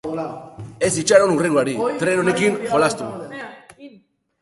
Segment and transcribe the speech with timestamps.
[0.87, 3.15] Ez itxaron hurrengoari, tren honekin jolastu.